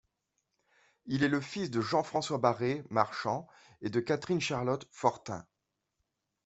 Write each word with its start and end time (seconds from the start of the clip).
Il 1.05 1.21
est 1.23 1.27
le 1.29 1.39
fis 1.39 1.69
de 1.69 1.79
Jean-François 1.79 2.39
Baret, 2.39 2.83
marchand 2.89 3.45
et 3.83 3.91
de 3.91 3.99
Catherine 3.99 4.41
Charlotte 4.41 4.87
Fortin. 4.89 5.45